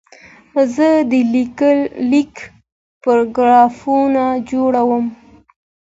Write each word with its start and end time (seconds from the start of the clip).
زه 0.75 0.87
د 1.11 1.13
لیک 2.11 2.35
پاراګرافونه 3.03 4.23
جوړوم. 4.49 5.05